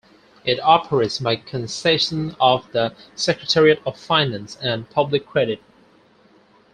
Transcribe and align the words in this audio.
It 0.43 0.59
operates 0.61 1.19
by 1.19 1.35
concession 1.35 2.35
of 2.41 2.71
the 2.71 2.95
Secretariat 3.13 3.83
of 3.85 3.99
Finance 3.99 4.57
and 4.59 4.89
Public 4.89 5.27
Credit. 5.27 5.61